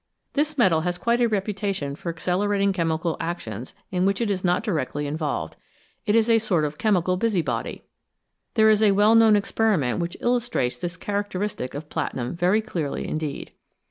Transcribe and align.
This 0.33 0.57
metal 0.57 0.81
has 0.81 0.97
quite 0.97 1.21
a 1.21 1.27
reputation 1.27 1.95
for 1.95 2.09
accelerating 2.09 2.73
chemical 2.73 3.17
actions 3.19 3.75
in 3.91 4.03
which 4.03 4.19
it 4.19 4.31
is 4.31 4.43
not 4.43 4.63
directly 4.63 5.05
involved; 5.05 5.57
it 6.07 6.15
is 6.15 6.27
a 6.27 6.39
sort 6.39 6.65
of 6.65 6.79
chemical 6.79 7.17
busybody. 7.17 7.83
There 8.55 8.71
is 8.71 8.81
a 8.81 8.93
well 8.93 9.13
known 9.13 9.35
ex 9.35 9.51
periment 9.51 9.99
which 9.99 10.17
illustrates 10.19 10.79
this 10.79 10.97
characteristic 10.97 11.75
of 11.75 11.87
platinum 11.87 12.35
very 12.35 12.63
clearly 12.63 13.07
indeed. 13.07 13.51